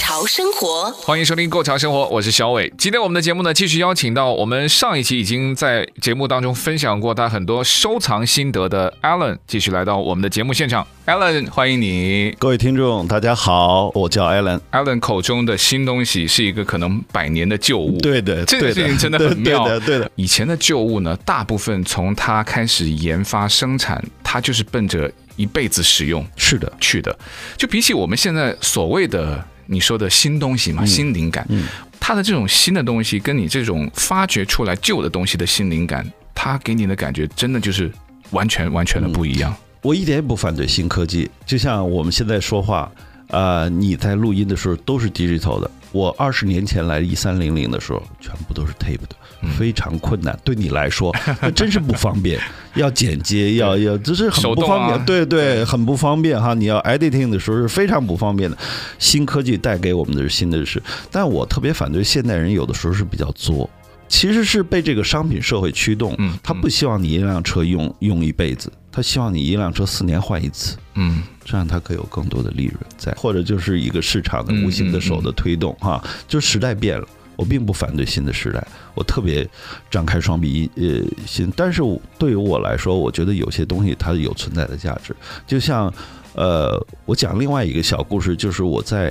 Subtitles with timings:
[0.00, 2.72] 潮生活，欢迎收听《过潮生活》，我是小伟。
[2.78, 10.86] 今天我们的节目呢，继续邀请到我们上一期已经在节目当中分享过他很多收藏心得的 Alan，继续来到我们的节目现场。
[11.06, 12.34] Alan，欢迎你！
[12.38, 14.58] 各位听众，大家好，我叫 Alan。
[14.72, 17.98] Alan 口中的新东西是一个可能百年的旧物。
[17.98, 19.64] 对的，这个事情真的很妙。
[19.68, 20.10] 对的，对的。
[20.16, 27.16] 以前的旧物呢，大部分从它开始研发生产，它就是奔着一辈子使用是的去的。
[27.58, 29.46] 就比起我们现在所谓的。
[29.70, 31.64] 你说的新东西嘛，新灵感，嗯，
[32.00, 37.88] 它的这种新的东西，跟你这种发掘出来旧的东西的新灵感，它给你的感觉真的就是
[38.30, 39.54] 完全完全的不一样。
[39.82, 42.90] 我一点也不反对新科技，就像我们现在说话，
[43.30, 45.70] 呃，你在录音的时候都是 digital 的。
[45.92, 49.16] 我二十年前来一三零零的时候，全部都是 tape 的。
[49.58, 52.38] 非常困难，对你来说， 那真是不方便。
[52.74, 55.04] 要剪接，要要，这是很不方便。
[55.06, 56.52] 对对，很不方便哈。
[56.52, 58.56] 你要 editing 的时候是非常不方便的。
[58.98, 63.68] 新科技带给我们的是新的事，但我特别反对现代人有的时候是比较作，
[64.08, 66.14] 其实是被这个商品社会驱动。
[66.42, 70.76] 他不希望你一辆车用用一辈子，他希望你一辆车四年换一次。
[71.00, 76.02] 嗯，这样他可以有更多的利润在，或者就是一个市场的无形的手的推动哈。
[76.28, 77.08] 就时代变了。
[77.36, 78.62] 我并不反对新的时代，
[78.94, 79.48] 我特别
[79.90, 81.50] 张开双臂，呃，新。
[81.56, 81.80] 但是
[82.18, 85.16] 对于我来说，我觉得有些东西它有存在的价值。
[85.46, 85.90] 就像，
[86.34, 89.10] 呃，我讲另外一个小故事，就是我在，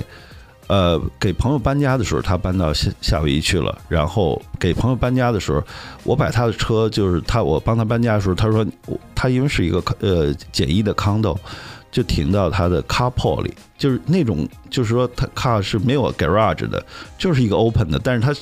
[0.68, 3.76] 呃，给朋友搬家的时候，他搬到夏夏威夷去了。
[3.88, 5.60] 然后给朋友搬家的时候，
[6.04, 8.64] 我把他的车，就是他，我帮他搬家的时候，他说，
[9.12, 11.36] 他因为是一个呃简易的 condo。
[11.90, 16.84] 就停到他的 carport 里，就是那种，就是说他 car 是没有 garage 的，
[17.18, 18.32] 就是一个 open 的，但是他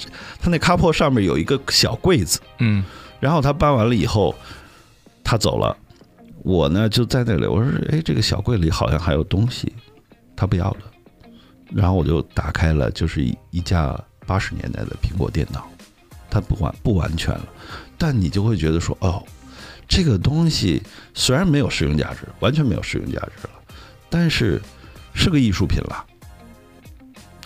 [0.40, 2.84] 他那 carport 上面有一个小柜子，嗯，
[3.20, 4.34] 然后他搬完了以后，
[5.24, 5.76] 他走了，
[6.42, 9.72] 我呢就在那里，我说，哎，这个小柜里好像还有东西，
[10.36, 10.78] 他不要了，
[11.72, 15.66] 然后我就打开了，就是一一架八十年代的苹果电脑，
[16.28, 17.48] 它不完不完全了，
[17.96, 19.22] 但你就会觉得说，哦。
[19.88, 20.82] 这个东西
[21.14, 23.50] 虽然没有实用价值，完全没有实用价值了，
[24.10, 24.60] 但是
[25.14, 26.04] 是个艺术品了。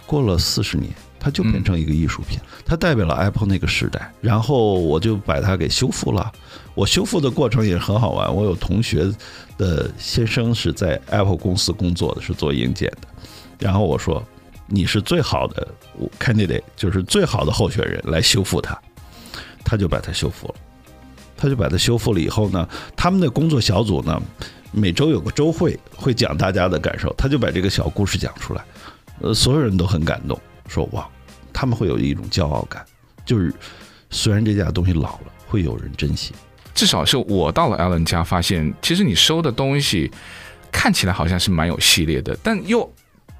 [0.04, 4.12] 过了四十年，它就变成一个艺术品，它代表了 Apple 那个时代。
[4.20, 6.30] 然后我就把它给修复了。
[6.74, 8.34] 我修复的过程也很好玩。
[8.34, 9.10] 我有同学
[9.56, 13.08] 的先生是在 Apple 公司工作的，是做硬件的。
[13.58, 14.22] 然后我说
[14.66, 15.66] ：“你是最好的
[16.18, 18.78] candidate，就是最好的候选人来修复它。”
[19.64, 20.54] 他就把它修复了。
[21.42, 24.22] 他就把它修复了以后呢，他们的工作小组呢，
[24.70, 27.12] 每周有个周会，会讲大家的感受。
[27.18, 28.64] 他就把这个小故事讲出来，
[29.20, 31.04] 呃，所有人都很感动，说哇，
[31.52, 32.86] 他们会有一种骄傲感，
[33.26, 33.52] 就是
[34.08, 36.32] 虽然这架东西老了，会有人珍惜。
[36.72, 40.08] 至少是我到了 Allen 家，发现其实你收的东西
[40.70, 42.88] 看起来好像是蛮有系列的，但又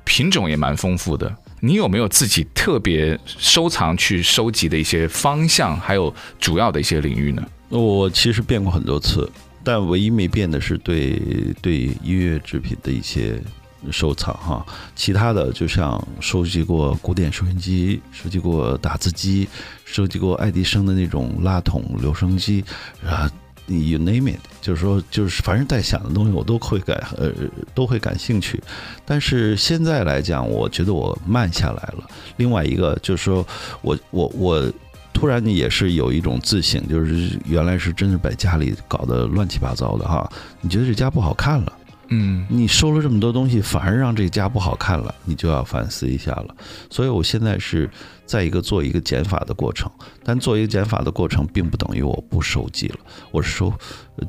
[0.03, 1.33] 品种也蛮丰富的。
[1.61, 7.47] 你有没有自己特别收藏去收集的一些方向，还有主要的一些领域呢？
[7.81, 9.31] 我其实变过很多次，
[9.65, 11.19] 但唯一没变的是对
[11.63, 13.43] 对音乐制品的一些
[13.91, 14.65] 收藏哈。
[14.95, 19.49] 其他的就像收集过古典收音机，收集过打字机，
[19.87, 22.63] 收集过爱迪生的那种拉筒留声机
[23.07, 23.31] 啊
[23.67, 27.33] ，you name it，就是说就是凡是带响的东西我都会感呃
[27.75, 28.63] 都会感兴趣。
[29.07, 32.07] 但是现在来讲，我觉得我慢下来了。
[32.37, 33.47] 另外一个就是说
[33.81, 34.73] 我我我。
[35.13, 40.31] 突然你也是有一种自省，就是原来是真是把家里搞得乱七八糟的哈。
[40.61, 41.73] 你觉得这家不好看了，
[42.09, 46.55] 嗯，你收了这么多东西，反而让这家不好看了，你就要反思一下了。
[46.91, 47.89] 所以我现在是
[48.27, 49.91] 在一个做一个减法的过程，
[50.25, 52.99] 但做一个减法的过程，并不等于我不收集了，
[53.31, 53.73] 我是收，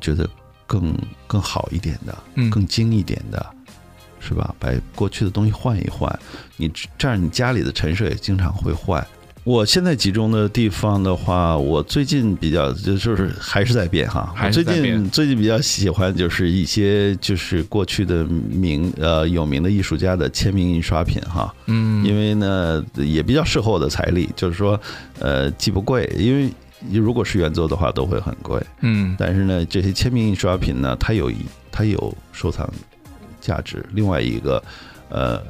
[0.00, 0.28] 觉得
[0.66, 0.96] 更
[1.26, 2.16] 更好一点的，
[2.50, 3.44] 更精一点的，
[4.20, 4.54] 是吧？
[4.60, 6.16] 把过去的东西换一换，
[6.56, 9.04] 你这样你家里的陈设也经常会换。
[9.44, 14.34] 我现在集中的地方的话，我最近比较就就是还是在变哈。
[14.50, 21.54] 最近最近比较喜欢就是一些就是过去的名呃有名的艺术家的签名印刷品哈。
[21.66, 22.02] 嗯。
[22.02, 24.80] 因为呢也比较适合我的财力，就是说
[25.18, 26.50] 呃既不贵，因为
[26.90, 28.58] 如果是原作的话都会很贵。
[28.80, 29.14] 嗯。
[29.18, 31.30] 但是呢这些签名印刷品呢它有
[31.70, 32.66] 它有收藏
[33.42, 33.84] 价值。
[33.92, 34.64] 另外一个
[35.10, 35.42] 呃。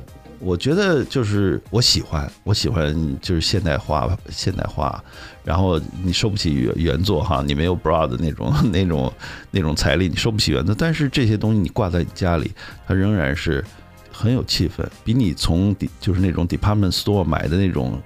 [0.45, 5.03] 我觉得就是我喜欢，我喜欢就是现代化，现代化。
[5.43, 9.13] 然后你收不起原原作哈，你没有 bra 的那种 那种
[9.51, 10.75] 那种财力，你收不起原作。
[10.79, 12.53] 但是这些东西你挂在你家里，
[12.87, 13.65] 它仍然是
[14.13, 18.01] 很有气氛，比你从就是那种 department store 买的那种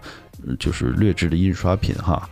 [0.58, 2.28] 就是劣质的印刷品哈。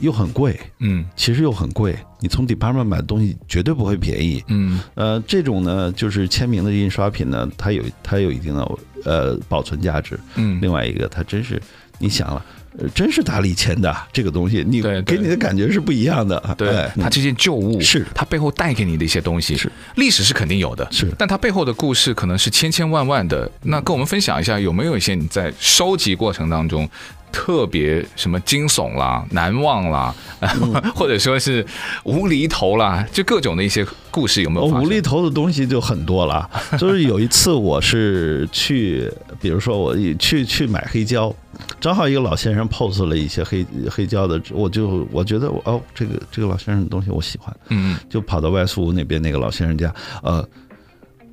[0.00, 1.96] 又很贵，嗯，其实又很贵。
[2.20, 11.60] 你从 department 买的东西绝对不会便宜，嗯，呃，这种呢，就是签名的印刷品呢，它有它有一定的呃保存价值，嗯，另外一个它真是，
[11.98, 12.42] 你想了，
[12.78, 18.06] 呃，真是大力签的这个东西，你给你的感觉是不一样的，对，对，它这件旧物是。
[18.14, 19.70] 它背后带给你的一些东西，是。
[19.96, 23.50] 历史是肯定有的，是，但它背后的故事可能是千千万万的。
[23.62, 26.88] 那跟我们分享一下，有没有一些你在收集过程当中？
[27.36, 30.14] 特别什么惊悚啦、难忘啦，
[30.96, 31.64] 或者说是
[32.04, 34.66] 无厘头啦，就各种的一些故事有没有？
[34.66, 36.48] 无厘头的东西就很多了。
[36.80, 41.30] 就是有一次我是去，比如说我去去买黑胶，
[41.78, 50.42] 正好一个老先生 pose 了一些黑黑胶的，我就我觉得我哦，这个这个老先生的东西我喜欢，嗯，就跑到外宿那边那个老先生家，呃，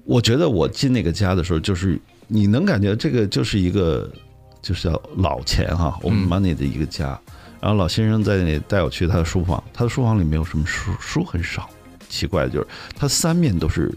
[0.04, 1.98] 我觉得我进那个家的时候，就是
[2.28, 4.12] 你能感觉这个就是一个。
[4.64, 7.20] 就是叫老钱哈，我们 money 的一个家，
[7.60, 11.70] 然后老先生在那里带我去他的书房，他的书房里没有什么书，书很少。
[12.08, 13.94] 奇怪的就是，他三面都是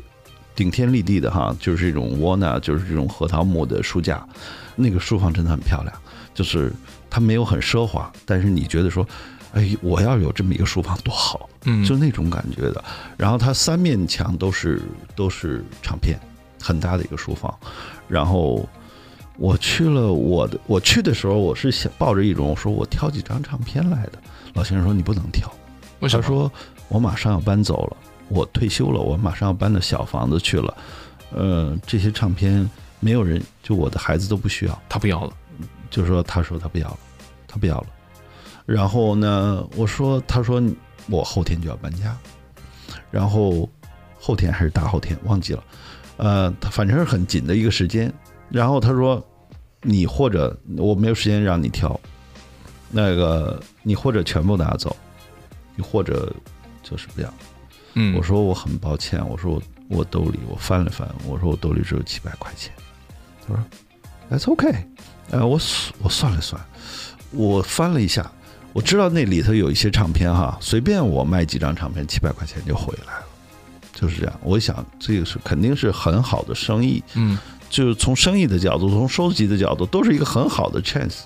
[0.55, 4.27] 顶天立地的哈，就是这种 walnut，就是这种核桃木的书架。
[4.75, 5.95] 那个书房真的很漂亮，
[6.35, 6.73] 就是
[7.09, 9.07] 它没有很奢华，但是你觉得说，
[9.53, 12.85] 哎，我要有这么一个书房多好，嗯，就那种感觉的。
[13.17, 14.83] 然后它三面墙都是
[15.15, 16.19] 都是唱片，
[16.61, 17.55] 很大的一个书房，
[18.09, 18.69] 然后。
[19.39, 24.13] 我去了，我的我去的时候，我是想抱着一种，我说我挑几张唱片来的。
[24.55, 25.51] 老先生说你不能挑？
[26.01, 26.51] 他说
[26.89, 27.97] 我马上要搬走了，
[28.29, 30.77] 我退休了，我马上要搬到小房子去了。
[31.35, 32.69] 呃，这些唱片
[33.01, 35.33] 没有人，就我的孩子都不需要，他不要了。
[35.91, 36.99] 就说，他说他不要了，
[37.47, 37.87] 他不要了。
[38.65, 40.63] 然后呢，我说，他说
[41.09, 42.17] 我后天就要搬家，
[43.11, 43.69] 然后
[44.19, 45.65] 后天还是大后天忘记了，
[46.17, 48.13] 呃，他反正是很紧的一个时间。
[48.51, 49.25] 然后他说
[49.83, 51.99] ：“你或者我没有时间让你挑，
[52.91, 54.95] 那个你或者全部拿走，
[55.75, 56.33] 你或者
[56.83, 57.35] 就是不要。”
[57.95, 62.73] 嗯，我说我很抱歉，我说我我兜里我翻了翻，我说我兜里只有七百块钱。
[63.47, 63.65] 他说
[64.31, 64.73] ：“That's OK。”
[65.31, 65.59] 呃，我
[66.03, 66.61] 我算了算，
[67.33, 68.31] 我翻了一下，
[68.73, 73.27] 我知道那里头有一些唱片哈，随便我卖几张唱片，七百块钱就回来了，
[73.93, 74.41] 就是这样。
[74.45, 77.03] 我想这个是肯定是很好的生意。
[77.15, 77.37] 嗯。
[77.69, 81.21] 就是从生意的角度，从收集的角度，都是一个很好的 chance，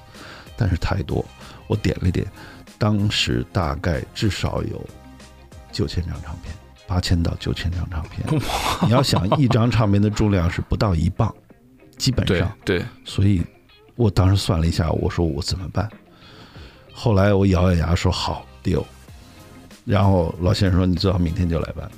[0.56, 1.24] 但是太多。
[1.66, 2.26] 我点了点，
[2.78, 4.84] 当时大概至少有
[5.70, 6.52] 九千张唱片，
[6.86, 8.26] 八千到九千张唱片。
[8.82, 11.32] 你要想一张唱片的重量是不到一磅，
[11.96, 12.78] 基本上对。
[12.78, 13.42] 对，所以
[13.94, 15.88] 我当时算了一下，我说我怎么办？
[16.92, 18.84] 后来我咬咬牙说好，deal。
[19.84, 21.88] 然后老先生说你最好明天就来办。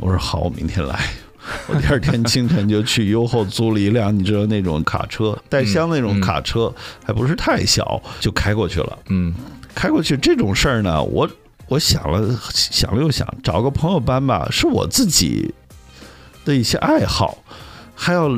[0.00, 1.00] 我说好，我明天来。
[1.68, 6.72] 我第二天清晨就去优后租了一辆，你知道那种卡车，带箱那种卡车，
[7.04, 8.98] 还不是太小，就开过去了。
[9.08, 9.34] 嗯，
[9.74, 11.28] 开过去这种事儿呢，我
[11.68, 15.54] 我想了想了又想，找个朋友搬吧，是我自己
[16.44, 17.38] 的一些爱好，
[17.94, 18.28] 还要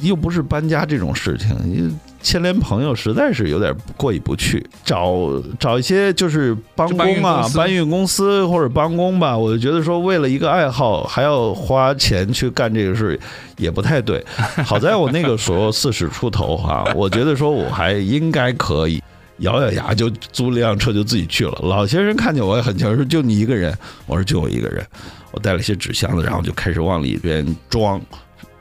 [0.00, 1.98] 又不是搬家这种事情。
[2.22, 5.28] 牵连朋友实在是有点过意不去，找
[5.58, 9.36] 找一些就是帮工啊，搬运公司或者帮工吧。
[9.36, 13.18] 我就觉得说，为了一个爱好还要花钱去干这个事，
[13.56, 14.24] 也不太对。
[14.64, 19.02] 好在我那个时候四十出头哈，我觉得说我还应该可以，
[19.38, 21.58] 咬咬牙就租了辆车就自己去了。
[21.62, 24.84] 老先生看见我也很强，说就你一个人，我说就我一个人，
[25.30, 28.00] 我带了些纸箱子，然后就开始往里边装。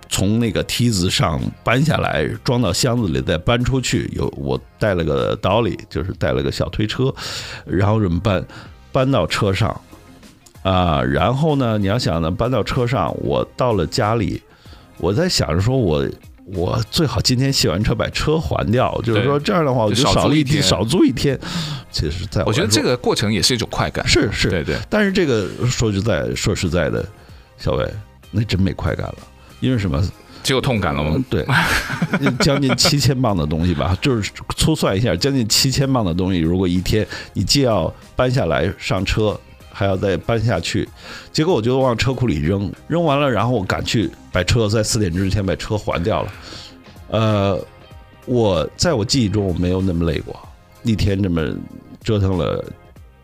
[0.10, 4.12] 从那个梯子上搬下来，装到箱子里，再搬出去。
[4.14, 7.14] 有我带了个 dolly，就是带了个小推车，
[7.66, 8.44] 然后这么搬，
[8.92, 9.80] 搬到车上，
[10.64, 14.42] 啊，然后呢，你要想呢，搬到车上，我到了家里，
[14.98, 21.40] 我在想着说我，我我最好今天卸完车把车还掉，就是说这样的话，我就少了一天，少租一天。
[21.92, 24.76] 其实，在我，我觉得这个过程也是一种快感，是是，对对。
[24.90, 27.06] 但是这个说实在，说实在的，
[27.58, 27.88] 小伟，
[28.32, 29.16] 那真没快感了。
[29.60, 30.02] 因为什么？
[30.42, 31.22] 只有痛感了吗？
[31.30, 31.46] 对，
[32.40, 39.38] 将近七千磅的东西吧， 就是粗算一下，将近七千磅的东西，如果一天你既要搬下来上车，
[39.72, 40.88] 还要再搬下去，
[41.34, 46.32] 结果我就往车库里扔，扔完了，然后我赶去把车在四点之前把车还掉了。
[47.10, 47.60] 呃，
[48.26, 50.40] 我在我记忆中我没有那么累过，
[50.84, 51.46] 一天这么
[52.02, 52.64] 折腾了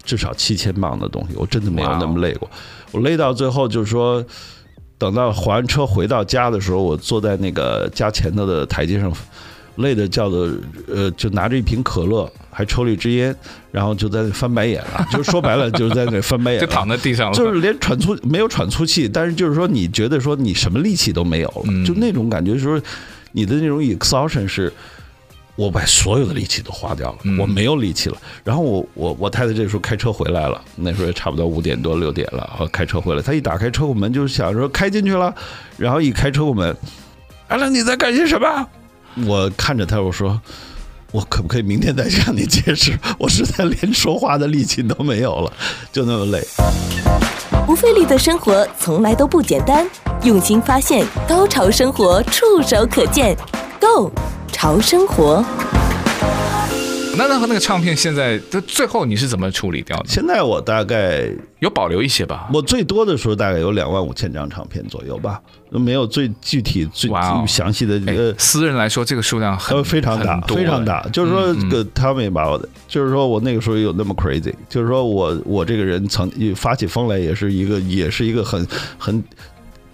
[0.04, 2.48] 至少七千磅的东西，我真的没有那么累过。
[2.92, 4.24] 我累到最后就是说。
[4.98, 9.12] 等到还完车回到家的时候，我坐在那个家前头的台阶上，
[9.75, 10.50] 累的叫做
[10.88, 13.36] 呃，就拿着一瓶可乐，还抽了一支烟，
[13.72, 15.06] 然后就在那翻白眼了。
[15.12, 22.82] 就是说白了，就是在那翻白眼， 就躺在地上了，就是连喘粗没有喘粗气，但是就是说你觉得说你什么力气都没有了，就那种感觉，说
[23.34, 24.72] 你的那种 exhaustion 是。
[25.56, 28.18] 我把所有的力气都花掉了，我没有力气了。
[28.44, 35.34] 然后我我我太太这时候开车回来了，那时候也差不多五点多六点了，然后开车回来，她一打开车库门就想说开进去了，
[35.78, 36.76] 然后一开车库门，
[37.48, 38.68] 阿兰你在干些什么？
[39.26, 40.40] 我看着她我说，
[41.12, 42.92] 我可不可以明天再向你解释？
[43.18, 45.54] 我实在连说话的力气都没有了，
[45.94, 46.46] 就那么累。
[47.66, 49.88] 不费力的生活从来都不简单，
[50.24, 53.38] 用心发现，高潮生活触手可见
[53.80, 54.12] ，Go。
[54.52, 55.44] 潮生活，
[57.18, 60.06] 那那和那个唱片现在，这最后你是怎么处理掉的？
[60.08, 62.50] 现在我大概有保留一些吧。
[62.54, 67.10] 我最多的时候大概有两万五千张唱片左右吧，没有最具体、最
[67.48, 68.34] 详细的这个。
[68.38, 71.02] 私人来说，这个数量很非常大，非常大。
[71.14, 78.66] 就是说，这个他们也把我的，就是说我那个时候有那么 crazy，就是说我我这个人曾发起疯来，也是一个，也是一个很
[78.98, 79.24] 很。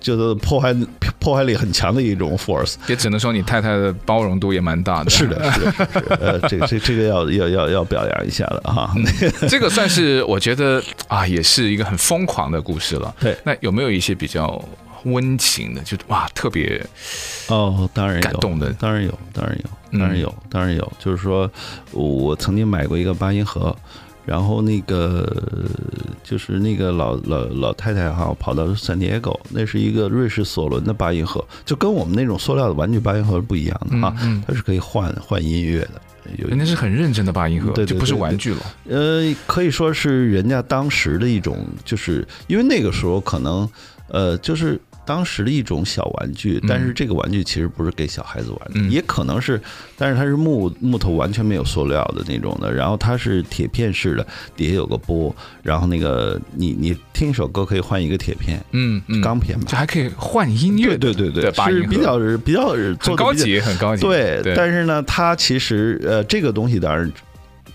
[0.02, 0.76] 就是破坏
[1.20, 5.10] 破坏力很强的一种 force，也只能说你太太的包容度也蛮大的。
[5.10, 8.94] 是的，是的，是的呃， 这个这这个要要要要表扬一下了哈。
[9.48, 13.16] 这个算是我觉得啊，也是一个很疯狂的故事了。
[13.20, 14.60] 对，那有没有一些比较
[15.04, 16.84] 温情的，就哇特别
[17.48, 20.92] 哦，当然有感动的，当然有，当然有，当然有，当然有。
[20.98, 21.50] 就是说
[21.92, 23.76] 我曾经买过一个八音盒。
[24.26, 25.26] 然后那个
[26.24, 34.16] 就是那个老老老太太哈，跑到圣地亚哥，那是一个瑞士索伦的八音盒，就跟我们那种塑料的玩具八音盒是不一样的哈，
[34.48, 36.02] 它是可以换换音乐的，
[36.38, 38.62] 有人家是很认真的八音盒，对，就不是玩具了。
[38.90, 43.70] 呃，可以说是人家当时的一种，就是因为那个时候可能
[44.08, 44.80] 呃就是。
[45.06, 49.60] 当时的一种小玩具，但是这个玩具其实不是给小孩子玩的，嗯、也可能是，
[49.98, 64.56] 但是它是木木头，完全没有塑料的那种的，然后它是铁片式的，底下有个波，然后那个你你听一首歌可以换一个铁片，嗯，钢片吧，就还可以换音乐，对对对对，是比较比较很高级很高级，对，对。
[64.56, 67.12] 但是呢，它其实呃这个东西当然。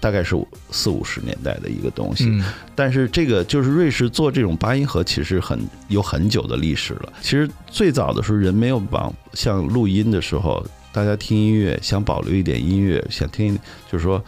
[0.01, 0.37] 大概是
[0.71, 2.31] 四五十年代的一个东西，
[2.75, 7.13] 但是这个就是瑞士做这种八音盒，其实很有很久的历史了。
[7.21, 13.59] 其实最早的时候，人没有往像录音的时候，大家听音乐想保留一点音乐，想听，
[13.91, 14.23] 就是说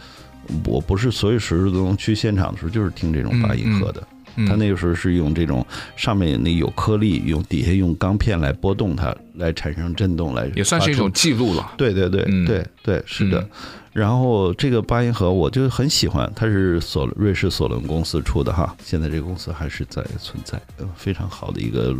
[0.65, 4.05] 我不是所有时候都能去现场的时候，就是听这种八音盒的。
[4.47, 5.65] 他那个时候是用这种
[5.97, 11.71] 上面那有颗粒，用底下用钢片来拨动它，来产生震动，来也算是一种记录了。
[11.75, 13.43] 对对对对对，是的。
[13.91, 20.61] 然后这个八音盒我就很喜欢，它是索瑞士索伦公司出的哈，现在这个公司还是在存在，
[20.95, 21.95] 非常好的一个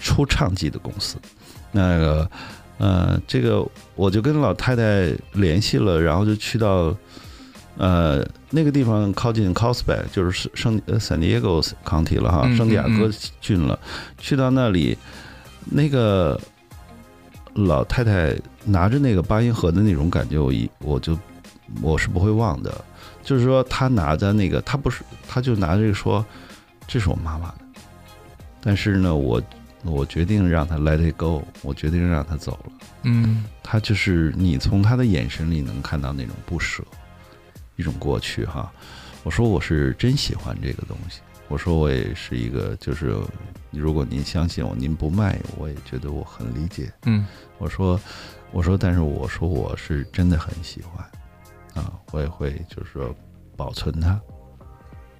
[0.00, 1.16] 出唱机的公司。
[1.70, 2.30] 那个
[2.78, 6.96] 呃，这个我就跟老太太联系了，然后就去到
[7.76, 13.78] 呃那个地方靠近 Carlsbad，就是圣呃 San Diego County 了哈，圣地亚哥郡了。
[14.16, 14.96] 去到那里，
[15.66, 16.40] 那个
[17.66, 18.36] 老太太。
[18.64, 21.18] 拿着那个八音盒的那种感觉，我一我就
[21.80, 22.84] 我是不会忘的。
[23.22, 26.22] 就是说，她拿着那个，她不是，她就拿着说，
[26.86, 27.60] 这是我妈妈的。
[28.60, 29.42] 但是呢，我
[29.84, 32.72] 我决定让她 let it go，我决定让她走了。
[33.04, 36.84] 嗯，她就是你从她的眼神里能看到那种不舍，
[37.76, 38.70] 一种过去哈。
[39.22, 41.20] 我说我是真喜欢这个东西。
[41.48, 43.16] 我说我也是一个，就是
[43.70, 46.92] 如果您相信我，您不卖，我也觉得我很理解。
[47.06, 47.26] 嗯，
[47.58, 47.98] 我说。
[48.50, 51.04] 我说，但是我说我是真的很喜欢，
[51.84, 53.14] 啊，我也会就是说
[53.58, 54.18] 保存它。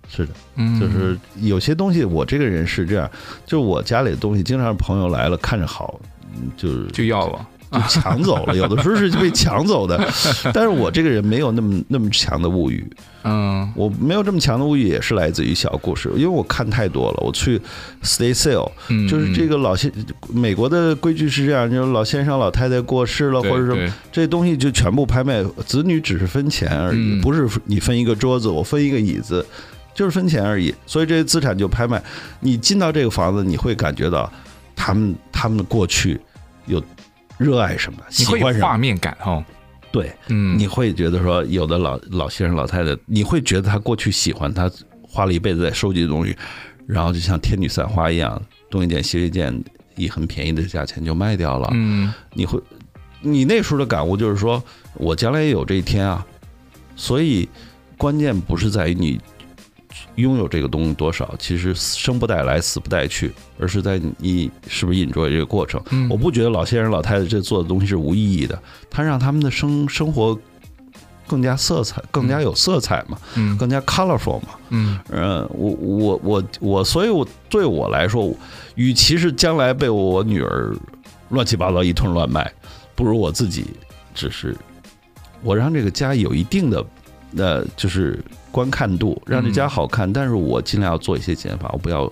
[0.09, 3.11] 是的，嗯，就是有些东西，我这个人是这样，
[3.45, 6.01] 就是我家里的东西，经常朋友来了看着好，
[6.57, 7.47] 就是就要了。
[7.71, 9.99] 就抢走了，有的时候是被抢走的，
[10.55, 12.85] 但是我这个人没有那么那么强的物欲，
[13.25, 17.19] 嗯，我没有这么强的物欲，也是来自于小故事，因为我看太多了。
[17.19, 17.61] 我去
[18.03, 18.71] stay sale，
[19.09, 19.93] 就是这个老先
[20.33, 23.77] 美国的规矩是这样，就是老先生老太太过世了，或者说
[24.11, 29.45] 这东西就全部拍卖，子女只是分钱而已，不是你分一个桌子，我分一个椅子，
[29.95, 30.75] 就是分钱而已。
[30.87, 32.03] 所以这些资产就拍卖。
[32.41, 34.33] 你进到这个房子，你会感觉到
[34.75, 36.19] 他们他们的过去
[36.67, 36.83] 有。
[37.39, 37.99] 热爱什么？
[38.11, 39.45] 喜欢画面感哦。
[39.91, 46.37] 对，嗯，你会觉得说，有的老老先生、老太太，你会觉得他过去喜欢他花了一辈子在收集的东西，
[46.87, 49.65] 然后就像天女散花一样，东一件西一件，
[49.97, 51.71] 以很便宜的价钱就卖掉了。
[51.73, 52.61] 嗯，你会，
[53.23, 54.63] 你那时候的感悟就是说，
[54.95, 56.27] 我将来也有这一天啊。
[56.95, 57.49] 所以，
[57.97, 59.19] 关键不是在于你
[60.19, 65.81] 拥有这个东西多少，其实生不带来，死不带去，而是在你是不是 enjoy 这个过程。
[65.91, 68.61] 嗯我不觉得老先生老太太这做的东西是无意义的，
[68.91, 70.39] 他让他们的生生活
[71.27, 74.49] 更加色彩，更加有色彩嘛，嗯更加 colorful 嘛。
[74.71, 78.35] 嗯嗯，我我我我，所以我对我来说，
[78.75, 80.75] 与其是将来被我女儿
[81.29, 82.53] 乱七八糟一通乱卖，
[82.95, 83.67] 不如我自己
[84.15, 84.57] 只是
[85.43, 86.85] 我让这个家有一定的
[87.37, 88.19] 呃，就是
[88.51, 92.11] 观看度，让这家好看，但是我尽量要做一些减法，我不要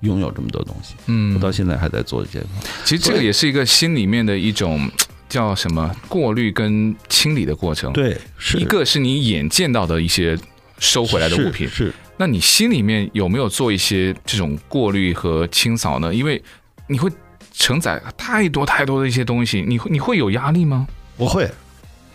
[0.00, 0.94] 拥有这么多东西。
[1.06, 2.48] 嗯我到现在还在做减法。
[2.84, 4.90] 其实这个也是一个心里面的一种
[5.28, 10.36] 叫什么过滤跟清理的过程。，对，是一个是你眼见到的一些
[10.78, 16.12] 收回来的物品是，是那你心里面有没有做一些这种过滤和清扫呢？
[16.12, 16.42] 因为
[16.88, 17.08] 你会
[17.52, 20.86] 承载太多太多的一些东西，你会你会有压力吗？
[21.16, 21.48] 我会，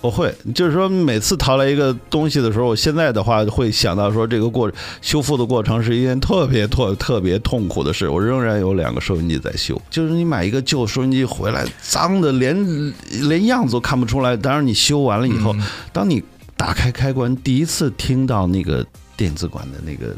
[0.03, 4.69] 我会，就是说每次淘来一个东西的时候，我现在的话会想到说，这个过
[5.01, 8.09] 修复的过程是一件特别特特别痛苦的事。
[8.09, 12.53] 我仍然有两个收音机在修，就是你买一个旧收音机回来，脏的连
[13.29, 14.35] 连样子都看不出来。
[14.35, 15.55] 当然你修完了以后，
[15.93, 16.21] 当你
[16.57, 20.13] 打开开关，第一次听到那个电子管的那个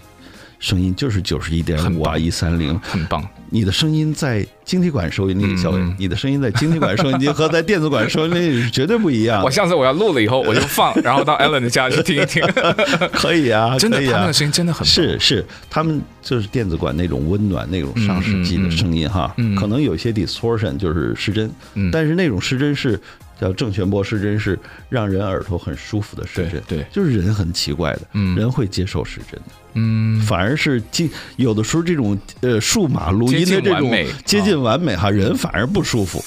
[0.59, 2.79] 声音，就是九十一点五啊，一三零。
[2.79, 9.43] 很棒，你的声音在晶体管收音机，小伟嗯，你的声音在晶体管收音机和在电子管收音机是绝对不一样。
[9.43, 12.43] 我下次我要录了以后我就放，然后到 Allen 的家去听一听。
[13.13, 14.87] 可以啊， 真的，他们的，声音真的很棒。
[14.87, 19.55] 是是，他们就是电子管那种温暖、那种上世纪的声音哈，嗯。
[19.55, 21.91] 可能有些 distortion 就是失真，嗯。
[21.91, 22.99] 但是那种失真是
[23.39, 24.57] 叫正弦波失真，是
[24.89, 26.61] 让人耳朵很舒服的失真。
[26.67, 33.91] 对对就是人很奇怪的，嗯人会接受失真的，嗯，反而是近有的时候这种呃数码录音的这种
[34.23, 36.23] 接近完美哈，人反而不舒服。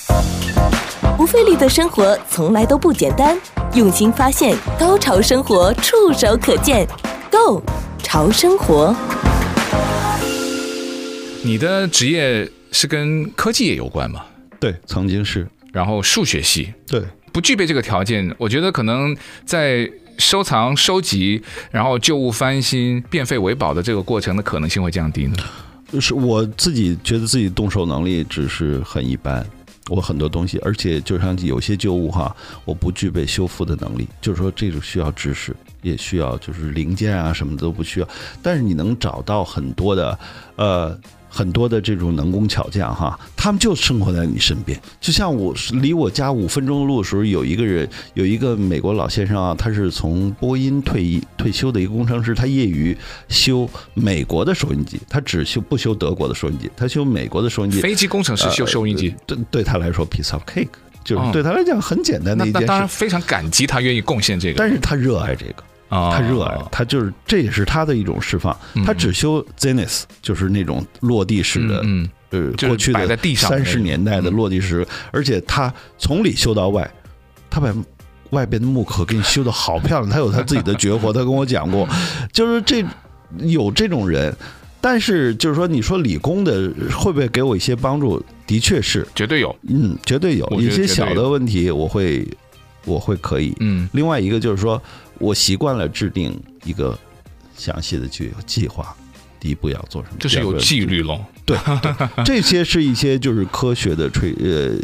[1.17, 3.37] 不费力的生活从来都不简单，
[3.75, 6.87] 用心发现，高潮生活触手可见
[7.31, 7.63] Go
[8.03, 8.95] 潮生活。
[11.43, 14.25] 你的职业是跟科技也有关吗？
[14.61, 17.03] 对，曾经是然后数学系对。
[17.31, 25.37] 不具备这个条件，我觉得可能在收藏、收集，然后旧物翻新、变废为宝的这个过程的可能性会降低呢。
[25.93, 29.47] 就是我自己觉得自己动手能力只是很一般，
[29.89, 38.09] 我很多东西，而且就像有些旧物哈，我不具备修复的能力，就是说这种需要知识，也需要就是零件啊什么都不需要，
[38.43, 40.19] 但是你能找到很多的
[40.57, 40.99] 呃。
[41.29, 44.81] 很多的这种能工巧匠哈，他们就生活在你身边。
[45.01, 52.97] 就像我离我家五分钟的路的时候，有一个人，有一个美国老先生啊，他是从波音退役退休的一个工程师，他业余
[53.29, 57.81] 修美国的收音机，他只修不修德国的收音机，他修美国的收音机。
[57.81, 60.69] 飞机工程师修收音机，对对他来说 piece of cake，
[61.05, 65.63] 就是哦对他来讲很简单的一件那当然，非常感激他愿意贡献这个，但是他热爱这个。
[65.89, 68.57] 啊他热爱，他就是这也是他的一种释放。
[68.85, 72.09] 他只修 Zenith，就是那种落地式的，嗯，
[72.67, 76.89] 过去的三十年代的落地式，而且他从里修到外，
[77.49, 77.75] 他把
[78.31, 80.11] 外边的木壳给你修的好漂亮。
[80.11, 81.89] 他有他自己的绝活，他跟我讲过，
[82.33, 82.85] 就是这
[83.39, 84.35] 有这种人。
[84.81, 88.23] 但是就是说，你说理工的会不会给我一些帮助？
[88.47, 90.47] 的确是，绝对有，嗯，绝对有。
[90.61, 92.25] 一些小的问题，我会
[92.85, 93.53] 我会可以。
[93.59, 94.81] 嗯另外一个就是说，
[95.19, 96.99] 我习惯了制定一个
[97.57, 98.95] 详细的计计划，
[99.41, 101.25] 第一步要做什么，就是有纪律咯。
[101.45, 104.77] 对，对这些是一些就是科学的吹呃，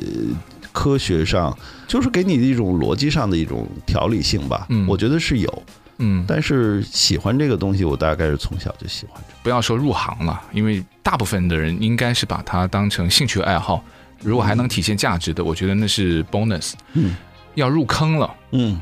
[0.73, 4.67] 科学上就是给你的一种逻辑上的一种条理性吧。
[4.71, 5.63] 嗯我觉得是有，
[5.99, 9.23] 嗯，但是喜欢这个东西，我大概是从小就喜欢。
[9.43, 13.85] 不要说入行了，因为大部分的人应该是把它当成兴趣爱好，
[14.23, 16.73] 如果还能体现价值的，我觉得那是 bonus。
[16.95, 17.15] 嗯
[17.55, 18.81] 要入坑了，嗯，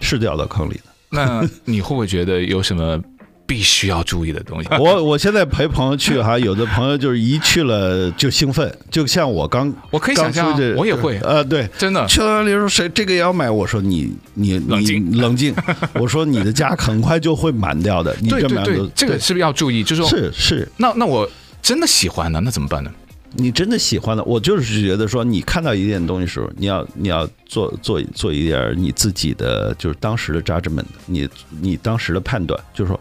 [0.00, 0.82] 是掉到坑里的。
[1.10, 3.00] 那你会不会觉得有什么
[3.46, 4.68] 必须要注意的东西？
[4.80, 12.04] 我我现在陪朋友去哈， 有的朋友就是一去了就兴奋，就像我刚我可以想象我也会，呃，对，真的。
[12.06, 13.50] 去了，你说谁这个也要买？
[13.50, 15.54] 我说你你冷静你冷静。
[15.94, 18.16] 我说你的家很快就会满掉的。
[18.20, 19.84] 你对对对这个是不是要注意？
[19.84, 21.28] 就是说，是是，那那我
[21.62, 22.90] 真的喜欢呢，那怎么办呢？
[23.36, 31.28] 你真的喜欢的，我就是觉得说，你看到一件东西的时候，你要你要做做做一点你自己的，就是当时的 judgment，你
[31.60, 33.00] 你当时的判断，就是说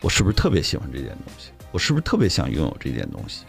[0.00, 3.42] 我是不是特别喜欢这件东西，我是不是特别想拥有这件东西。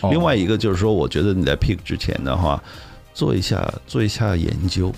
[0.00, 2.62] 哦另外一个就是说，我觉得你在 pick 之前的话，
[3.12, 4.92] 做一下做一下研究，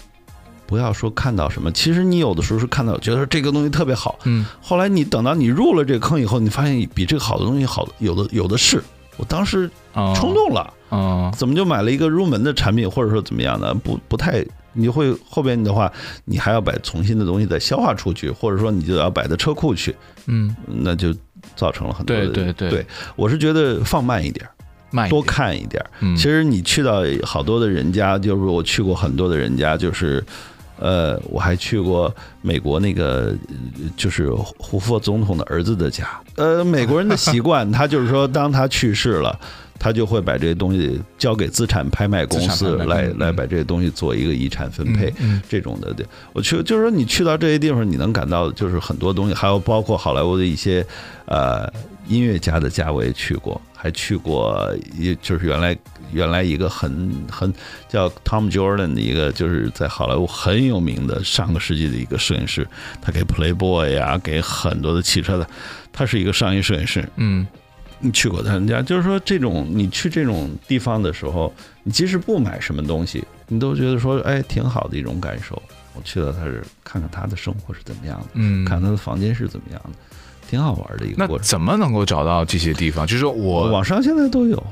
[0.64, 8.80] 不要说看到什么，其实你有的时候是看到觉得这个东西特别好，嗯，后来你等到你入了这个坑以后，你发现比这个好的东西好，有的有的是。
[9.16, 15.92] 我当时哦冲动了，哦，怎么就买了一个入门的产品，或者说怎么样的，不不太，你会后边的话，
[16.24, 19.94] 你还要把重新的东西再消化出去，或者说你就要摆到车库去，
[20.26, 21.14] 嗯，那就
[21.54, 22.28] 造成了很多的。
[22.28, 24.48] 对对对，对，我是觉得放慢一点，
[24.90, 25.84] 慢一点多看一点。
[26.00, 30.24] 嗯其实你去到好多的人家，就是我去过很多的人家，就是。
[30.78, 33.34] 呃，我还去过美国那个，
[33.96, 36.08] 就是胡佛总统的儿子的家。
[36.36, 39.38] 呃，美国人的习惯，他就是说，当他去世了，
[39.84, 45.12] 他就会把这些东西交给资产拍卖公司来来把这些东西做一个遗产分配，
[45.46, 45.92] 这种的。
[45.92, 50.82] 对，我去就是说，你去到这些地方，你能感到就是很多东西，还有包括好莱坞的一些
[51.26, 51.70] 呃
[52.08, 55.76] 音乐家的家，我也去过，还去过，也就是原来。
[56.12, 57.52] 原来一个很很
[57.88, 62.64] 叫 Tom Jordan 的一个，就是在好莱坞很有名的上个世纪的一个摄影师，
[63.02, 65.48] 他给 Playboy 呀，给很多的汽车的，
[65.92, 67.08] 他是一个商业摄影师。
[67.16, 67.63] 嗯，你
[68.12, 71.52] 去过他们家，就是说这种你去这种地方的时候，
[71.82, 75.60] 你即使不买什么东西，你都觉得说，哎，挺好的一种感受。
[75.94, 79.90] 我去了，他是看看他的生活是怎么样的，嗯，看他的房间是怎么样的，
[80.48, 81.44] 挺好玩的一个过程。
[81.44, 83.06] 那怎么能够找到这些地方？
[83.06, 84.62] 就是说我网上现在都有。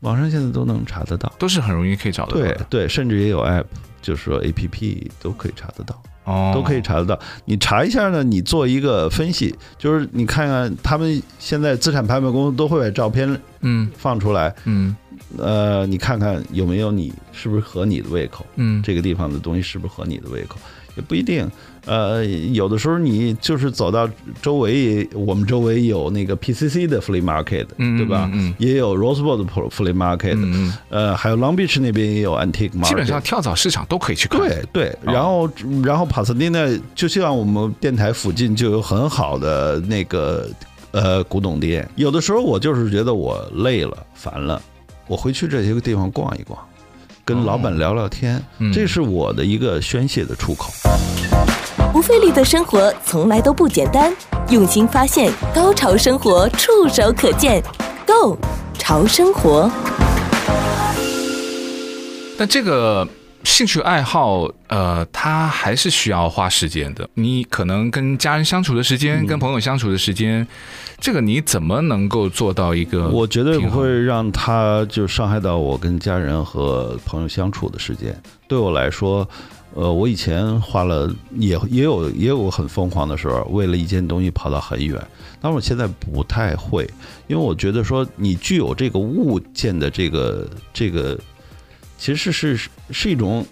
[0.00, 2.54] 网上现在都能查得到，都是很容易可以找得到的。
[2.68, 3.64] 对对，甚至也有 app，
[4.02, 7.18] 就是说 app 都可以查得到，哦，都可以查得到。
[7.44, 13.90] 你查一下呢，你做一个分析，就是你看看他们现在资产拍卖公司都会把照片嗯。
[13.96, 14.94] 放出来，嗯，
[15.38, 20.58] 呃，你看看有没有你是不是合你的胃口，嗯，这个地方的东西是不是合你的胃口，
[20.96, 21.48] 也不一定。
[21.84, 24.08] 呃，有的时候你就是走到
[24.40, 28.30] 周围，我们周围有那个 PCC 的 flea market，对吧？
[28.32, 32.88] 嗯，嗯也有 Rosebud 的 flea market，嗯，呃，还有 Long Beach 那边也有 antique market。
[32.88, 34.38] 基本上跳蚤市场都可以去看。
[34.40, 35.52] 对对，然后、哦、
[35.84, 40.48] 然后帕萨蒂纳就像我们电台附近就有很好的那个
[40.92, 41.88] 呃古董店。
[41.96, 44.62] 有的时候我就是觉得我累了烦了，
[45.08, 46.56] 我回去这些个地方逛一逛，
[47.24, 50.72] 跟老板聊聊天，这是我的一个宣泄的出口。
[51.92, 54.12] 不费力的生活从来都不简单，
[54.48, 57.62] 用心发现，高潮生活触手可见
[58.04, 58.36] ，Go
[58.76, 59.70] 潮生活。
[62.36, 63.06] 但这个
[63.44, 67.08] 兴趣爱好，呃，它还是需要花时间的。
[67.14, 70.46] 你可能跟家人相处的时间，跟朋友相处的时间，
[70.98, 73.08] 这个你怎么能够做到一个？
[73.08, 78.16] 我觉得不会让他就伤害到我跟家人和朋友相处的时间。
[78.46, 79.28] 对我来说。
[79.74, 85.02] 呃，我以前花了也也有也有很疯狂的时候，为了一件东西跑到很远。
[85.40, 86.84] 但是我现在不太会，
[87.26, 91.18] 因为我觉得说你具有这个物件的这个这个，
[92.02, 93.46] 其实是是是一种，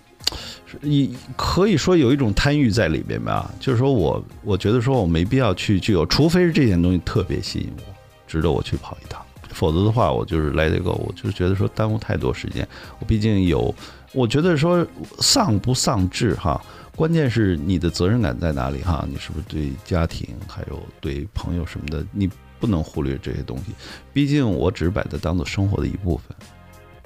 [0.81, 3.49] 你可以说有一种贪欲在里边吧。
[3.61, 7.95] 就是说我我觉得说我没必要去具有，除非是这件东西特别吸引我，
[8.27, 9.25] 值得我去跑一趟。
[9.51, 12.67] 否则的话，我就是 let it go，我就觉得说耽误太多时间。
[12.99, 13.73] 我毕竟有。
[14.13, 14.85] 我觉得说
[15.21, 16.61] 丧不丧志哈，
[16.97, 19.07] 关键是你的责任感在哪里哈？
[19.09, 23.67] 你是不是对家庭还有对朋友什么的，你不能忽略这些东西。
[24.13, 26.37] 毕竟我只是把它当做生活的一部分，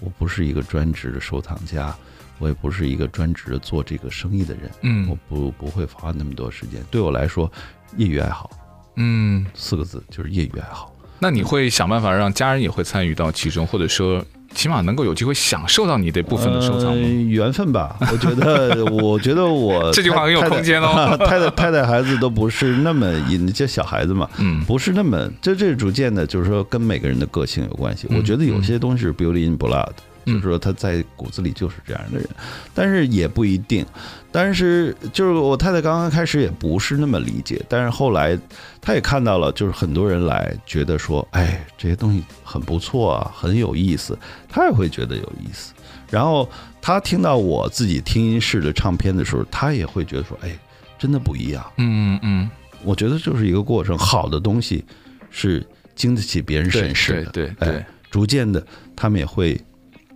[0.01, 1.95] 我不是一个专职的收藏家，
[2.39, 4.71] 我也不是一个专职的做这个生意的人。
[4.83, 6.83] 嗯，我不不会花那么多时间。
[6.91, 7.51] 对我来说，
[7.97, 8.51] 业余爱好，
[8.97, 10.94] 嗯，四个字就是业余爱好。
[11.19, 14.25] 那你会想办法让家人也会参与到其中，或者说？
[14.55, 17.97] 起码能够有机会享受到你这部分的收藏，呃，缘分吧。
[18.01, 21.17] 我觉得， 我觉得我 这句话很有空间哦。
[21.27, 28.07] 太太太太孩子都不是那么引，就小孩子嘛，嗯，不是那么，这这逐渐的，就是说跟每个人的个性有关系。
[28.17, 29.91] 我觉得有些东西是 built in blood。
[30.25, 32.29] 就是说他在骨子里就是这样的人，
[32.75, 33.85] 但是也不一定。
[34.33, 38.37] 但是就是我太太刚刚开始也不是那么理解，但是后来
[38.81, 45.73] 她也看到了，就是很多人来觉得说，哎，这些东西很不错啊，很有意思，她也会觉得有意思。
[46.11, 46.51] 然后
[46.83, 50.59] 她听到我自己听音室的唱片的时候，她也会觉得说，哎，
[50.99, 51.65] 真的不一样。
[51.77, 52.51] 嗯嗯嗯，
[52.83, 54.85] 我觉得就是一个过程，好的东西
[55.31, 57.31] 是经得起别人审视的。
[57.31, 59.61] 对对对，哎，逐渐的他们也会。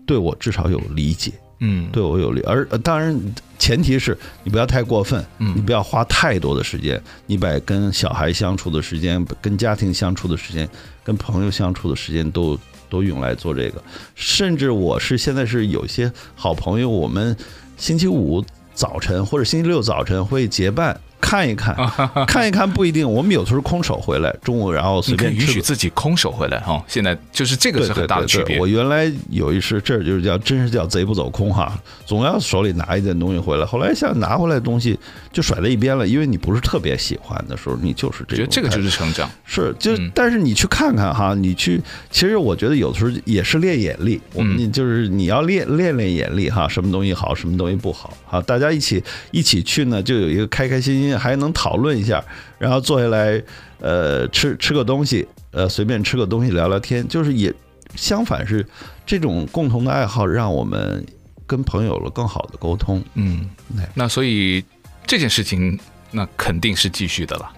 [0.09, 3.15] 对我至少有理解，嗯，对我有理，而当然
[3.59, 10.67] 前提是你不要太过分，嗯，你不要花太多的时间，你把跟小孩相处的时间、跟家庭相处的时间、
[11.05, 13.83] 跟朋友相处的时间都都用来做这个，
[14.15, 17.37] 甚至我是现在是有些好朋友，我们
[17.77, 18.43] 星期五
[18.73, 20.99] 早晨或者星期六早晨会结伴。
[21.21, 21.77] 看一看，
[22.27, 23.11] 看一看不一定。
[23.11, 26.83] 我们有时候空手回来，中午然后随便允许自己空手回来哈。
[26.87, 28.45] 现在就是这个是很大的区别。
[28.45, 33.67] 对对对对，我原来有一次，这就是叫真是叫贼不走空哈，总要手里拿一件东西回来。
[33.67, 34.99] 后来想拿回来的东西
[35.39, 38.37] 就甩在一边了，因为你不是特别喜欢的时候，你就是这个。
[38.39, 39.31] 觉得这个就是成长。
[39.45, 44.21] 是，就但是你去看看哈，你去，其实我觉得有的时候也是练眼力。
[44.35, 48.13] 我们就是你要练练练眼力哈，什么东西好，什么东西不好。
[48.27, 51.17] 哈，大家一起一起去呢，就有一个开开心心。
[51.17, 52.21] 还能讨论一下，
[52.59, 53.41] 然后坐下来，
[53.79, 57.55] 呃，吃吃个东西，呃，随便吃个东西聊聊天，就是也
[57.95, 58.67] 相反是
[59.07, 61.07] 这种共同的爱好，让我们
[61.47, 63.01] 跟朋友有了更好的沟通。
[63.15, 63.49] 嗯，
[63.95, 64.65] 那所以
[65.09, 65.77] 这件事情
[66.13, 67.51] 那肯定是继续的了。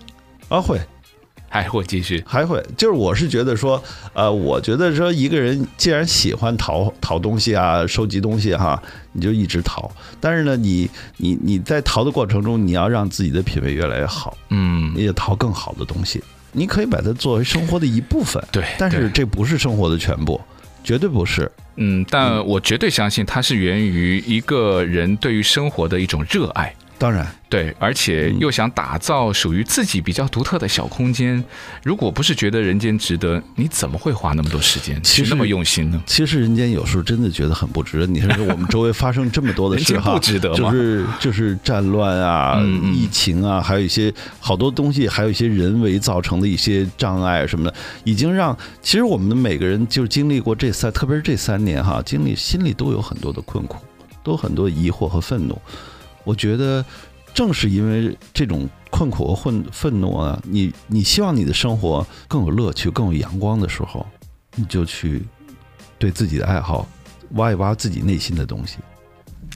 [0.48, 0.80] 啊，会。
[1.52, 3.82] 还会继续，还会，就是我是觉得说，
[4.12, 9.90] 呃，我觉得说一个人既然喜欢淘淘东西啊，收集东西哈、啊，你就一直淘。
[10.20, 16.22] 但是呢，你你你在淘的过程中，你要让自己的品味越来越好，嗯，你也淘更好的东西。
[16.52, 20.40] 你可以把它作为生活的一部分，对，但是这不是生活的全部，
[20.84, 21.50] 绝对不是。
[21.74, 26.72] 嗯，但我绝对相信它是源于一个人对于生活的一种热爱。
[27.00, 31.42] 当然，对，而且又想打造属于自己比较独特的小空间。
[31.82, 36.02] 如果不是觉得人间值得，你怎么会花那么多时间，其实那么用心呢？
[36.04, 38.06] 其实人间有时候真的觉得很不值得。
[38.06, 40.70] 你看我们周围发生这么多的事哈，不值得吗？
[40.70, 53.78] 就是就是战乱啊、嗯、疫情啊，还有一些好多东西，还有一些人为造成的一些障碍什么的，已经让其实我们每个人就经历过这三，特别是这三年哈，经历心里都有很多的困苦，
[54.22, 55.58] 都很多疑惑和愤怒。
[56.24, 56.84] 我觉得，
[57.32, 64.06] 正是因为这种困苦和愤愤怒啊，你你希望你的生活更有乐趣、更有阳光的时候，
[64.56, 65.24] 你就去
[65.98, 66.86] 对自己的爱好
[67.32, 68.78] 挖一挖自己内心的东西。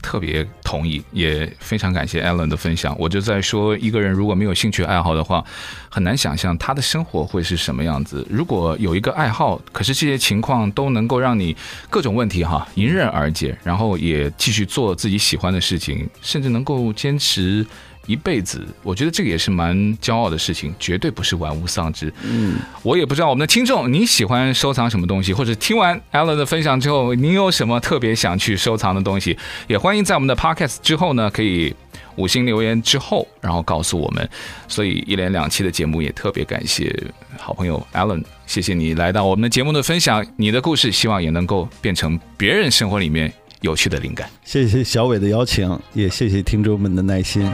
[0.01, 2.95] 特别同意，也非常感谢 Alan 的分享。
[2.99, 5.43] 我就在说，一个人如果没有兴趣爱好的话，
[5.89, 8.25] 很难想象他的生活会是什么样子。
[8.29, 11.55] 如果有一个爱好，可是这些情况都能够让你
[11.89, 17.65] 各种问题哈迎刃而解，然后也继续做自己喜欢的事情，甚至能够坚持。
[18.05, 22.13] 一辈子，我觉得这个也是蛮骄傲的事情，绝对不是玩物丧志。
[22.23, 29.37] 嗯，我也不知道我们的听众你喜欢收藏什么东西，或者听完 Alan 的分享之后，你有什么特别想去收藏的东西，
[29.67, 31.75] 也欢迎在我们的 Podcast 之后呢，可以
[32.15, 34.29] 五星留言之后，然后告诉我们。
[34.67, 36.95] 所以一连两期的节目也特别感谢
[37.37, 43.31] 好朋友 Alan，谢谢你来到我们的节目的分享，你的故事希望也能够变成别人生活里面
[43.65, 44.29] 有趣的灵感。
[44.43, 47.51] 谢谢小伟的邀请，也谢谢听众们的耐心。